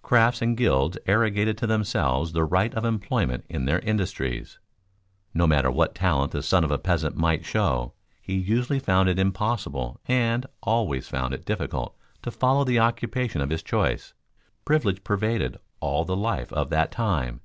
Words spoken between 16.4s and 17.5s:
of that time.